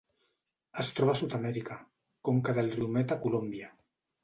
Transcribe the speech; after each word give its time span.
Es 0.83 0.89
troba 0.99 1.13
a 1.17 1.19
Sud-amèrica: 1.19 1.77
conca 2.31 2.57
del 2.61 2.73
riu 2.79 2.91
Meta 2.99 3.21
a 3.21 3.27
Colòmbia. 3.29 3.73